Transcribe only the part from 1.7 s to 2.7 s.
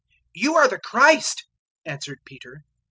answered Peter.